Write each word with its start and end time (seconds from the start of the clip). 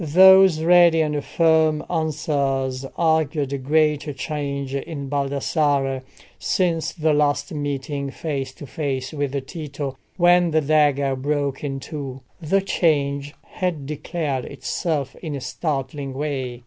Those 0.03 0.61
ready 0.63 0.99
and 1.01 1.23
firm 1.23 1.85
answers 1.87 2.87
argued 2.97 3.53
a 3.53 3.59
great 3.59 4.17
change 4.17 4.73
in 4.73 5.09
Baldassarre 5.09 6.01
since 6.39 6.91
the 6.91 7.13
last 7.13 7.53
meeting 7.53 8.09
face 8.09 8.51
to 8.55 8.65
face 8.65 9.13
with 9.13 9.45
Tito, 9.45 9.95
when 10.17 10.49
the 10.49 10.61
dagger 10.61 11.15
broke 11.15 11.63
in 11.63 11.79
two. 11.79 12.21
The 12.41 12.61
change 12.61 13.35
had 13.43 13.85
declared 13.85 14.45
itself 14.45 15.15
in 15.17 15.35
a 15.35 15.39
startling 15.39 16.15
way. 16.15 16.59